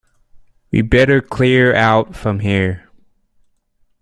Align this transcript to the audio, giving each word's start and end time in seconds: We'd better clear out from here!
We'd 0.71 0.89
better 0.89 1.21
clear 1.21 1.75
out 1.75 2.15
from 2.15 2.39
here! 2.39 2.89